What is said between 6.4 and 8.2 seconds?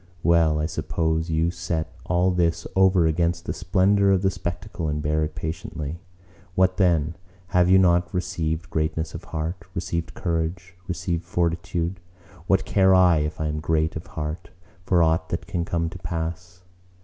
What then? have you not